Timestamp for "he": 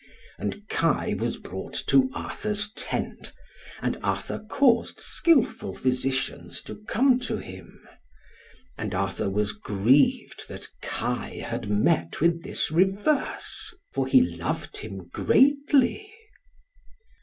14.07-14.21